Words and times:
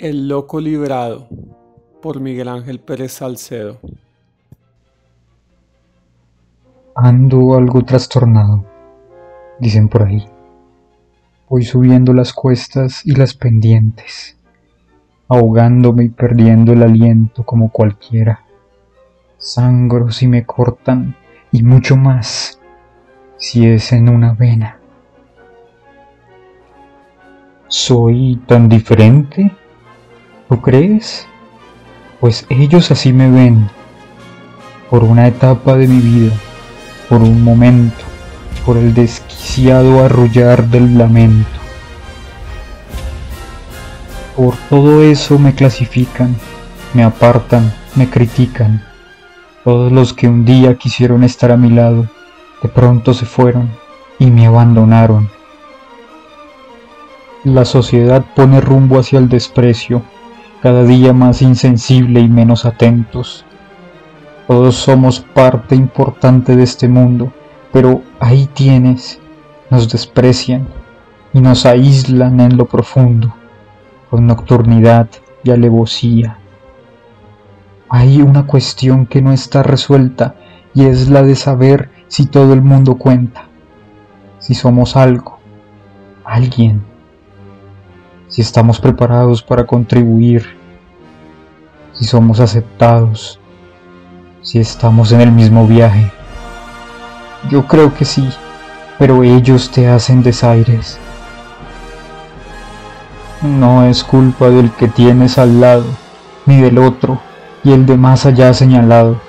El 0.00 0.26
loco 0.26 0.58
librado 0.58 1.28
por 2.02 2.18
Miguel 2.18 2.48
Ángel 2.48 2.80
Pérez 2.80 3.12
Salcedo. 3.12 3.78
Ando 6.96 7.54
algo 7.54 7.84
trastornado, 7.84 8.64
dicen 9.60 9.88
por 9.88 10.02
ahí. 10.02 10.26
Voy 11.48 11.62
subiendo 11.62 12.12
las 12.12 12.32
cuestas 12.32 13.06
y 13.06 13.14
las 13.14 13.34
pendientes, 13.34 14.36
ahogándome 15.28 16.06
y 16.06 16.08
perdiendo 16.08 16.72
el 16.72 16.82
aliento 16.82 17.44
como 17.44 17.70
cualquiera. 17.70 18.44
Sangro 19.38 20.10
si 20.10 20.26
me 20.26 20.44
cortan 20.44 21.14
y 21.52 21.62
mucho 21.62 21.94
más 21.94 22.58
si 23.36 23.64
es 23.68 23.92
en 23.92 24.08
una 24.08 24.32
vena. 24.34 24.80
¿Soy 27.68 28.42
tan 28.44 28.68
diferente? 28.68 29.52
¿Tú 30.54 30.60
crees? 30.60 31.26
Pues 32.20 32.46
ellos 32.48 32.92
así 32.92 33.12
me 33.12 33.28
ven, 33.28 33.68
por 34.88 35.02
una 35.02 35.26
etapa 35.26 35.74
de 35.74 35.88
mi 35.88 35.98
vida, 35.98 36.32
por 37.08 37.22
un 37.22 37.42
momento, 37.42 38.04
por 38.64 38.76
el 38.76 38.94
desquiciado 38.94 40.04
arrullar 40.04 40.68
del 40.68 40.96
lamento. 40.96 41.58
Por 44.36 44.54
todo 44.70 45.02
eso 45.02 45.40
me 45.40 45.56
clasifican, 45.56 46.36
me 46.92 47.02
apartan, 47.02 47.74
me 47.96 48.08
critican. 48.08 48.84
Todos 49.64 49.90
los 49.90 50.12
que 50.12 50.28
un 50.28 50.44
día 50.44 50.78
quisieron 50.78 51.24
estar 51.24 51.50
a 51.50 51.56
mi 51.56 51.70
lado, 51.70 52.06
de 52.62 52.68
pronto 52.68 53.12
se 53.12 53.26
fueron 53.26 53.70
y 54.20 54.30
me 54.30 54.46
abandonaron. 54.46 55.28
La 57.42 57.64
sociedad 57.64 58.24
pone 58.36 58.60
rumbo 58.60 59.00
hacia 59.00 59.18
el 59.18 59.28
desprecio, 59.28 60.02
cada 60.64 60.84
día 60.84 61.12
más 61.12 61.42
insensible 61.42 62.20
y 62.20 62.28
menos 62.30 62.64
atentos. 62.64 63.44
Todos 64.46 64.76
somos 64.76 65.20
parte 65.20 65.74
importante 65.74 66.56
de 66.56 66.62
este 66.62 66.88
mundo, 66.88 67.34
pero 67.70 68.00
ahí 68.18 68.48
tienes, 68.54 69.20
nos 69.68 69.90
desprecian 69.90 70.66
y 71.34 71.42
nos 71.42 71.66
aíslan 71.66 72.40
en 72.40 72.56
lo 72.56 72.64
profundo, 72.64 73.34
con 74.08 74.26
nocturnidad 74.26 75.06
y 75.42 75.50
alevosía. 75.50 76.38
Hay 77.90 78.22
una 78.22 78.46
cuestión 78.46 79.04
que 79.04 79.20
no 79.20 79.32
está 79.32 79.62
resuelta 79.62 80.34
y 80.72 80.86
es 80.86 81.10
la 81.10 81.22
de 81.22 81.36
saber 81.36 81.90
si 82.08 82.24
todo 82.24 82.54
el 82.54 82.62
mundo 82.62 82.94
cuenta, 82.94 83.48
si 84.38 84.54
somos 84.54 84.96
algo, 84.96 85.40
alguien 86.24 86.93
si 88.28 88.42
estamos 88.42 88.80
preparados 88.80 89.42
para 89.42 89.66
contribuir, 89.66 90.56
si 91.92 92.04
somos 92.04 92.40
aceptados, 92.40 93.38
si 94.42 94.58
estamos 94.58 95.12
en 95.12 95.20
el 95.20 95.32
mismo 95.32 95.66
viaje. 95.66 96.10
Yo 97.50 97.66
creo 97.66 97.94
que 97.94 98.04
sí, 98.04 98.28
pero 98.98 99.22
ellos 99.22 99.70
te 99.70 99.88
hacen 99.88 100.22
desaires. 100.22 100.98
No 103.42 103.84
es 103.84 104.02
culpa 104.02 104.48
del 104.50 104.70
que 104.72 104.88
tienes 104.88 105.38
al 105.38 105.60
lado, 105.60 105.84
ni 106.46 106.60
del 106.60 106.78
otro 106.78 107.20
y 107.62 107.72
el 107.72 107.86
de 107.86 107.96
más 107.96 108.26
allá 108.26 108.52
señalado, 108.52 109.20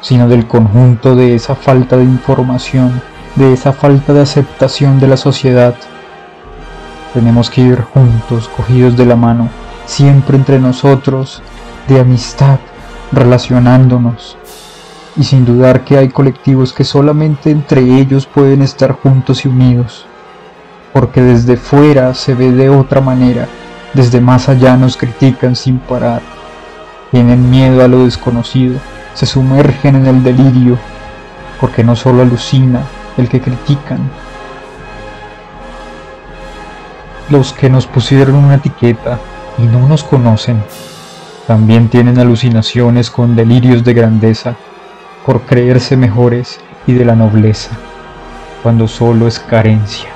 sino 0.00 0.28
del 0.28 0.46
conjunto 0.46 1.14
de 1.14 1.34
esa 1.34 1.54
falta 1.54 1.96
de 1.96 2.04
información, 2.04 3.00
de 3.36 3.52
esa 3.52 3.72
falta 3.72 4.12
de 4.12 4.22
aceptación 4.22 4.98
de 4.98 5.08
la 5.08 5.16
sociedad 5.16 5.74
tenemos 7.12 7.50
que 7.50 7.60
ir 7.60 7.82
juntos, 7.82 8.48
cogidos 8.56 8.96
de 8.96 9.06
la 9.06 9.16
mano, 9.16 9.48
siempre 9.86 10.36
entre 10.36 10.58
nosotros, 10.58 11.42
de 11.88 12.00
amistad, 12.00 12.58
relacionándonos. 13.12 14.36
Y 15.16 15.24
sin 15.24 15.44
dudar 15.44 15.84
que 15.84 15.98
hay 15.98 16.08
colectivos 16.08 16.72
que 16.72 16.84
solamente 16.84 17.50
entre 17.50 17.82
ellos 17.82 18.26
pueden 18.26 18.62
estar 18.62 18.92
juntos 18.92 19.44
y 19.44 19.48
unidos. 19.48 20.06
Porque 20.92 21.20
desde 21.20 21.56
fuera 21.56 22.14
se 22.14 22.34
ve 22.34 22.50
de 22.50 22.70
otra 22.70 23.00
manera, 23.00 23.46
desde 23.92 24.20
más 24.20 24.48
allá 24.48 24.76
nos 24.76 24.96
critican 24.96 25.54
sin 25.54 25.78
parar. 25.78 26.22
Tienen 27.10 27.50
miedo 27.50 27.84
a 27.84 27.88
lo 27.88 28.04
desconocido, 28.04 28.78
se 29.12 29.26
sumergen 29.26 29.96
en 29.96 30.06
el 30.06 30.22
delirio, 30.22 30.78
porque 31.60 31.84
no 31.84 31.94
solo 31.94 32.22
alucina 32.22 32.80
el 33.18 33.28
que 33.28 33.40
critican, 33.40 34.10
los 37.32 37.54
que 37.54 37.70
nos 37.70 37.86
pusieron 37.86 38.36
una 38.36 38.56
etiqueta 38.56 39.18
y 39.56 39.62
no 39.62 39.88
nos 39.88 40.04
conocen, 40.04 40.62
también 41.46 41.88
tienen 41.88 42.18
alucinaciones 42.18 43.10
con 43.10 43.34
delirios 43.34 43.82
de 43.84 43.94
grandeza 43.94 44.54
por 45.24 45.40
creerse 45.40 45.96
mejores 45.96 46.60
y 46.86 46.92
de 46.92 47.06
la 47.06 47.16
nobleza, 47.16 47.70
cuando 48.62 48.86
solo 48.86 49.26
es 49.26 49.38
carencia. 49.38 50.10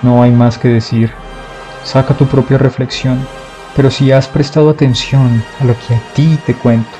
No 0.00 0.22
hay 0.22 0.32
más 0.32 0.56
que 0.56 0.68
decir, 0.68 1.12
saca 1.84 2.14
tu 2.14 2.26
propia 2.26 2.56
reflexión, 2.56 3.18
pero 3.76 3.90
si 3.90 4.10
has 4.10 4.28
prestado 4.28 4.70
atención 4.70 5.44
a 5.60 5.64
lo 5.64 5.74
que 5.74 5.94
a 5.94 6.00
ti 6.14 6.38
te 6.46 6.54
cuento, 6.54 6.96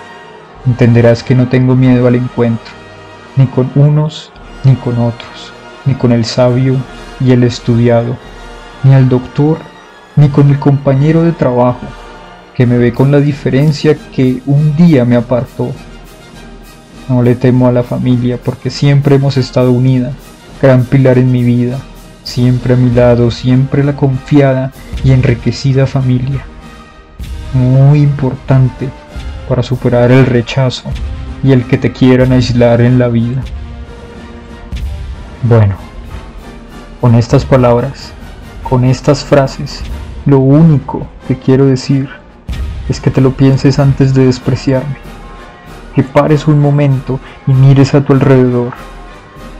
entenderás 0.67 1.23
que 1.23 1.35
no 1.35 1.49
tengo 1.49 1.75
miedo 1.75 2.07
al 2.07 2.17
encuentro, 2.17 2.75
ni 3.37 3.47
con 3.47 3.71
unos 3.75 4.31
ni 4.65 4.75
con 4.75 4.99
otros, 4.99 5.55
ni 5.87 5.95
con 5.95 6.13
el 6.13 6.27
sabio 6.27 6.77
y 7.21 7.33
el 7.33 7.43
estudiado, 7.45 8.19
ni 8.85 8.95
al 8.95 9.09
doctor, 9.09 9.59
ni 10.17 10.29
con 10.29 10.51
el 10.51 10.59
compañero 10.59 11.23
de 11.23 11.33
trabajo, 11.33 11.87
que 12.55 12.67
me 12.67 12.79
ve 12.79 12.93
con 12.93 13.11
la 13.11 13.21
diferencia 13.21 13.97
que 14.13 14.43
un 14.47 14.77
día 14.77 15.05
me 15.05 15.17
apartó. 15.17 15.73
No 17.09 17.23
le 17.23 17.35
temo 17.35 17.69
a 17.69 17.73
la 17.73 17.83
familia 17.83 18.39
porque 18.43 18.71
siempre 18.71 19.17
hemos 19.17 19.37
estado 19.37 19.73
unida, 19.73 20.13
gran 20.61 20.85
pilar 20.85 21.19
en 21.19 21.31
mi 21.31 21.43
vida, 21.43 21.79
siempre 22.25 22.75
a 22.75 22.77
mi 22.77 22.91
lado, 22.91 23.31
siempre 23.31 23.85
la 23.85 23.97
confiada 23.97 24.73
y 25.05 25.13
enriquecida 25.13 25.87
familia. 25.87 26.45
Muy 27.55 28.01
importante 28.01 28.89
para 29.49 29.63
superar 29.63 30.11
el 30.11 30.27
rechazo 30.27 30.91
y 31.43 31.53
el 31.53 31.65
que 31.67 31.79
te 31.79 31.93
quieran 31.93 32.33
aislar 32.33 32.81
en 32.81 32.99
la 32.99 33.09
vida. 33.09 33.43
Bueno, 35.45 35.77
con 37.01 37.15
estas 37.15 37.45
palabras 37.45 38.13
con 38.69 38.85
estas 38.85 39.25
frases, 39.25 39.81
lo 40.27 40.39
único 40.39 41.07
que 41.27 41.39
quiero 41.39 41.67
decir 41.67 42.09
es 42.89 43.01
que 43.01 43.11
te 43.11 43.21
lo 43.21 43.33
pienses 43.33 43.79
antes 43.79 44.15
de 44.15 44.27
despreciarme, 44.27 44.97
que 45.95 46.03
pares 46.03 46.47
un 46.47 46.61
momento 46.61 47.19
y 47.47 47.53
mires 47.53 47.95
a 47.95 48.05
tu 48.05 48.13
alrededor. 48.13 48.73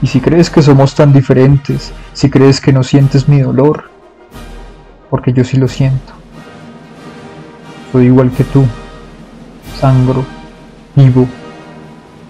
Y 0.01 0.07
si 0.07 0.21
crees 0.21 0.49
que 0.49 0.61
somos 0.61 0.95
tan 0.95 1.11
diferentes, 1.11 1.91
si 2.13 2.29
crees 2.29 2.61
que 2.61 2.71
no 2.71 2.83
sientes 2.83 3.27
mi 3.27 3.39
dolor, 3.39 3.89
porque 5.09 5.33
yo 5.33 5.43
sí 5.43 5.57
lo 5.57 5.67
siento. 5.67 6.13
Soy 7.91 8.05
igual 8.05 8.31
que 8.31 8.43
tú, 8.43 8.63
sangro, 9.79 10.23
vivo 10.95 11.27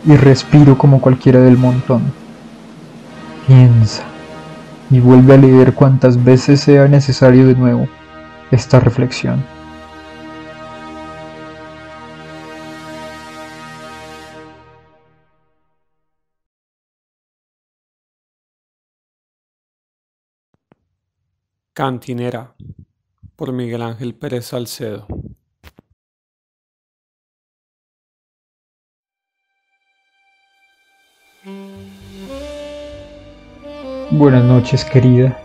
y 0.05 0.15
respiro 0.15 0.77
como 0.77 1.01
cualquiera 1.01 1.41
del 1.41 1.57
montón. 1.57 2.01
Piensa 3.47 4.03
y 4.89 4.99
vuelve 4.99 5.33
a 5.33 5.37
leer 5.37 5.73
cuantas 5.73 6.23
veces 6.23 6.61
sea 6.61 6.87
necesario 6.87 7.47
de 7.47 7.55
nuevo 7.55 7.87
esta 8.51 8.79
reflexión. 8.79 9.43
Cantinera 21.73 22.55
por 23.37 23.53
Miguel 23.53 23.83
Ángel 23.83 24.13
Pérez 24.13 24.47
Salcedo. 24.47 25.07
Buenas 34.11 34.43
noches, 34.43 34.85
querida. 34.85 35.37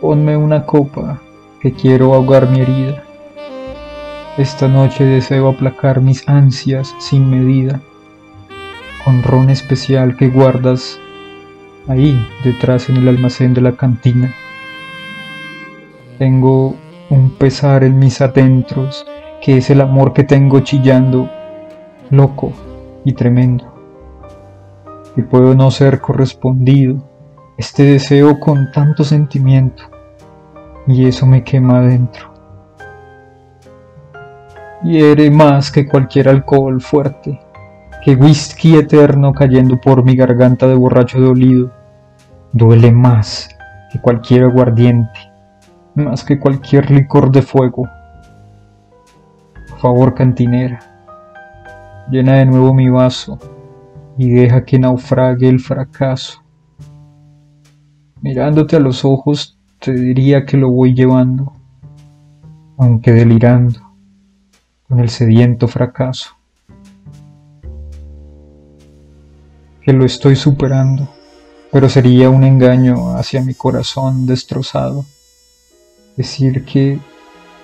Ponme 0.00 0.38
una 0.38 0.64
copa, 0.64 1.20
que 1.60 1.70
quiero 1.70 2.14
ahogar 2.14 2.48
mi 2.48 2.60
herida. 2.60 3.02
Esta 4.38 4.68
noche 4.68 5.04
deseo 5.04 5.48
aplacar 5.48 6.00
mis 6.00 6.26
ansias 6.26 6.94
sin 6.98 7.28
medida, 7.28 7.82
con 9.04 9.22
ron 9.22 9.50
especial 9.50 10.16
que 10.16 10.28
guardas 10.28 10.98
ahí 11.88 12.26
detrás 12.42 12.88
en 12.88 12.96
el 12.96 13.08
almacén 13.08 13.52
de 13.52 13.60
la 13.60 13.72
cantina. 13.72 14.34
Tengo 16.16 16.74
un 17.10 17.32
pesar 17.32 17.84
en 17.84 17.98
mis 17.98 18.22
adentros, 18.22 19.06
que 19.42 19.58
es 19.58 19.68
el 19.68 19.82
amor 19.82 20.14
que 20.14 20.24
tengo 20.24 20.60
chillando, 20.60 21.28
loco 22.08 22.54
y 23.04 23.12
tremendo 23.12 23.77
y 25.18 25.22
puedo 25.22 25.52
no 25.56 25.72
ser 25.72 26.00
correspondido, 26.00 27.02
este 27.56 27.82
deseo 27.82 28.38
con 28.38 28.70
tanto 28.70 29.02
sentimiento, 29.02 29.82
y 30.86 31.06
eso 31.06 31.26
me 31.26 31.42
quema 31.42 31.78
adentro. 31.78 32.32
hiere 34.84 35.28
más 35.32 35.72
que 35.72 35.88
cualquier 35.88 36.28
alcohol 36.28 36.80
fuerte, 36.80 37.40
que 38.04 38.14
whisky 38.14 38.76
eterno 38.76 39.32
cayendo 39.32 39.80
por 39.80 40.04
mi 40.04 40.14
garganta 40.14 40.68
de 40.68 40.76
borracho 40.76 41.18
dolido, 41.18 41.72
duele 42.52 42.92
más 42.92 43.48
que 43.90 44.00
cualquier 44.00 44.44
aguardiente, 44.44 45.18
más 45.96 46.22
que 46.22 46.38
cualquier 46.38 46.92
licor 46.92 47.32
de 47.32 47.42
fuego. 47.42 47.88
Por 49.68 49.78
favor, 49.80 50.14
cantinera, 50.14 50.78
llena 52.08 52.34
de 52.34 52.46
nuevo 52.46 52.72
mi 52.72 52.88
vaso 52.88 53.36
y 54.18 54.30
deja 54.30 54.64
que 54.64 54.80
naufrague 54.80 55.48
el 55.48 55.60
fracaso. 55.60 56.42
Mirándote 58.20 58.74
a 58.74 58.80
los 58.80 59.04
ojos, 59.04 59.56
te 59.78 59.92
diría 59.92 60.44
que 60.44 60.56
lo 60.56 60.70
voy 60.70 60.92
llevando, 60.92 61.52
aunque 62.76 63.12
delirando, 63.12 63.80
con 64.88 64.98
el 64.98 65.08
sediento 65.08 65.68
fracaso. 65.68 66.30
Que 69.82 69.92
lo 69.92 70.04
estoy 70.04 70.34
superando, 70.34 71.08
pero 71.70 71.88
sería 71.88 72.28
un 72.28 72.42
engaño 72.42 73.16
hacia 73.16 73.40
mi 73.40 73.54
corazón 73.54 74.26
destrozado. 74.26 75.04
Decir 76.16 76.64
que 76.64 76.98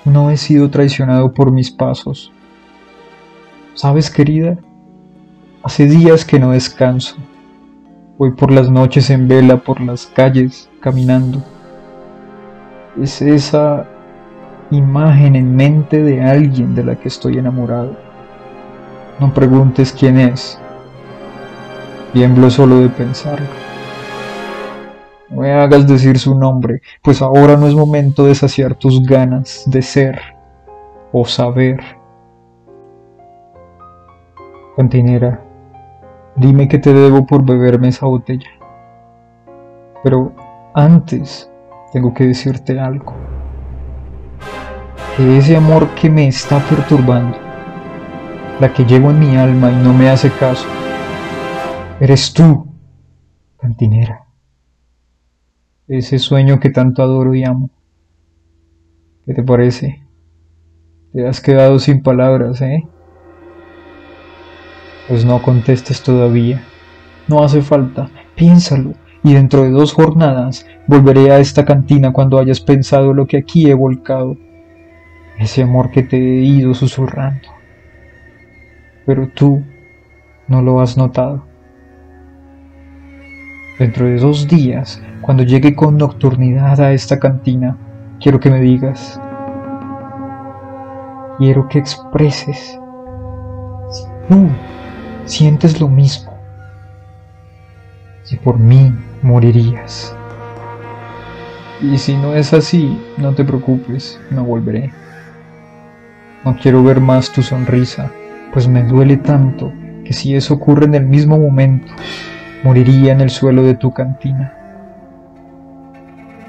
no 0.05 0.31
he 0.31 0.37
sido 0.37 0.71
traicionado 0.71 1.35
por 1.35 1.51
mis 1.51 1.73
pasos. 1.73 2.31
¿Sabes, 3.75 4.09
querida? 4.09 4.57
Hace 5.65 5.87
días 5.87 6.27
que 6.27 6.39
no 6.39 6.51
descanso. 6.51 7.17
Voy 8.19 8.33
por 8.33 8.53
las 8.53 8.69
noches 8.69 9.09
en 9.09 9.29
vela 9.29 9.57
por 9.57 9.81
las 9.81 10.05
calles, 10.05 10.69
caminando. 10.79 11.43
Es 13.01 13.23
esa 13.23 13.87
imagen 14.71 15.37
en 15.37 15.57
mente 15.57 16.03
de 16.03 16.23
alguien 16.23 16.75
de 16.75 16.85
la 16.85 16.97
que 16.97 17.09
estoy 17.09 17.39
enamorado. 17.39 17.97
No 19.19 19.33
preguntes 19.33 19.91
quién 19.91 20.19
es. 20.19 20.59
Tiemblo 22.13 22.51
solo 22.51 22.81
de 22.81 22.91
pensarlo. 22.91 23.47
No 25.31 25.41
me 25.41 25.53
hagas 25.55 25.87
decir 25.87 26.19
su 26.19 26.39
nombre, 26.39 26.83
pues 27.01 27.23
ahora 27.23 27.57
no 27.57 27.67
es 27.67 27.75
momento 27.75 28.27
de 28.27 28.35
saciar 28.35 28.75
tus 28.75 29.03
ganas 29.03 29.63
de 29.65 29.81
ser 29.81 30.21
o 31.11 31.25
saber. 31.25 31.81
Cantinera, 34.77 35.41
Dime 36.37 36.67
que 36.67 36.79
te 36.79 36.93
debo 36.93 37.27
por 37.27 37.45
beberme 37.45 37.89
esa 37.89 38.07
botella. 38.07 38.51
Pero 40.03 40.33
antes 40.75 41.49
tengo 41.93 42.13
que 42.13 42.27
decirte 42.27 42.81
algo. 42.81 43.15
Que 45.17 45.39
ese 45.39 45.57
amor 45.57 45.89
que 45.95 46.11
me 46.11 46.27
está 46.27 46.59
perturbando, 46.59 47.39
la 48.61 48.73
que 48.73 48.85
llevo 48.85 49.11
en 49.11 49.21
mi 49.21 49.37
alma 49.37 49.71
y 49.71 49.77
no 49.77 49.93
me 49.93 50.11
hace 50.11 50.31
caso, 50.31 50.67
eres 52.01 52.33
tú, 52.33 52.67
cantinera. 53.59 54.25
Ese 55.87 56.19
sueño 56.19 56.59
que 56.59 56.71
tanto 56.71 57.03
adoro 57.03 57.35
y 57.35 57.45
amo. 57.45 57.71
¿Qué 59.25 59.35
te 59.35 59.43
parece? 59.45 60.03
Te 61.13 61.29
has 61.29 61.41
quedado 61.41 61.79
sin 61.79 62.03
palabras, 62.03 62.61
¿eh? 62.61 62.89
Pues 65.09 65.25
no 65.25 65.43
contestes 65.43 66.03
todavía. 66.03 66.63
No 67.29 67.43
hace 67.43 67.63
falta. 67.63 68.09
Piénsalo. 68.35 68.95
Y 69.23 69.33
dentro 69.33 69.63
de 69.63 69.71
dos 69.71 69.93
jornadas 69.93 70.67
volveré 70.87 71.31
a 71.31 71.39
esta 71.39 71.65
cantina 71.65 72.13
cuando 72.13 72.39
hayas 72.39 72.61
pensado 72.61 73.15
lo 73.15 73.27
que 73.27 73.39
aquí 73.39 73.71
he 73.71 73.75
volcado. 73.75 74.37
Ese 75.39 75.63
amor 75.63 75.91
que 75.91 76.03
te 76.03 76.17
he 76.17 76.43
ido 76.43 76.75
susurrando. 76.75 77.49
Pero 79.07 79.29
tú 79.35 79.63
no 80.47 80.63
lo 80.63 80.81
has 80.81 80.97
notado. 80.97 81.47
Dentro 83.79 84.07
de 84.07 84.17
dos 84.19 84.47
días, 84.47 85.03
cuando 85.21 85.43
llegue 85.43 85.75
con 85.75 85.97
nocturnidad 85.97 86.81
a 86.81 86.93
esta 86.93 87.19
cantina, 87.19 87.77
quiero 88.21 88.39
que 88.39 88.51
me 88.51 88.61
digas. 88.61 89.21
Quiero 91.39 91.67
que 91.69 91.79
expreses. 91.79 92.79
Tú 94.29 94.49
sientes 95.25 95.81
lo 95.81 95.89
mismo. 95.89 96.33
Si 98.23 98.37
por 98.37 98.59
mí 98.59 98.93
morirías. 99.23 100.15
Y 101.81 101.99
si 101.99 102.17
no 102.17 102.35
es 102.35 102.53
así, 102.53 102.99
no 103.19 103.35
te 103.35 103.45
preocupes, 103.45 104.21
no 104.31 104.45
volveré. 104.45 104.91
No 106.45 106.57
quiero 106.57 106.83
ver 106.83 107.01
más 107.01 107.33
tu 107.33 107.43
sonrisa, 107.43 108.11
pues 108.53 108.69
me 108.69 108.83
duele 108.85 109.17
tanto 109.17 109.73
que 110.05 110.13
si 110.13 110.35
eso 110.35 110.55
ocurre 110.55 110.85
en 110.85 110.95
el 110.95 111.07
mismo 111.07 111.39
momento, 111.39 111.93
moriría 112.63 113.13
en 113.13 113.21
el 113.21 113.31
suelo 113.31 113.63
de 113.63 113.75
tu 113.75 113.93
cantina. 113.93 114.55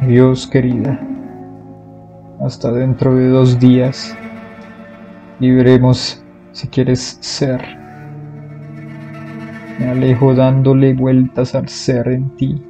Dios 0.01 0.48
querida, 0.48 1.00
hasta 2.42 2.71
dentro 2.71 3.16
de 3.16 3.30
dos 3.30 3.60
días 3.60 4.16
y 5.39 5.51
veremos 5.51 6.21
si 6.51 6.68
quieres 6.68 7.18
ser 7.21 7.84
me 9.80 9.89
alejo 9.89 10.33
dándole 10.33 10.94
vueltas 10.94 11.56
al 11.56 11.68
ser 11.69 12.07
en 12.07 12.30
ti, 12.36 12.66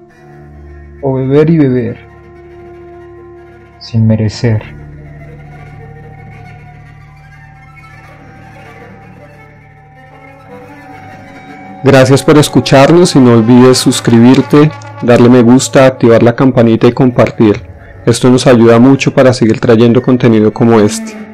o 1.01 1.13
beber 1.15 1.49
y 1.49 1.57
beber, 1.57 1.97
sin 3.79 4.07
merecer. 4.07 4.61
Gracias 11.83 12.23
por 12.23 12.37
escucharnos 12.39 13.15
y 13.15 13.19
no 13.19 13.33
olvides 13.33 13.77
suscribirte, 13.77 14.71
darle 15.03 15.29
me 15.29 15.43
gusta, 15.43 15.85
activar 15.85 16.23
la 16.23 16.35
campanita 16.35 16.87
y 16.87 16.93
compartir. 16.93 17.61
Esto 18.07 18.29
nos 18.31 18.47
ayuda 18.47 18.79
mucho 18.79 19.13
para 19.13 19.33
seguir 19.33 19.59
trayendo 19.59 20.01
contenido 20.01 20.51
como 20.51 20.79
este. 20.79 21.24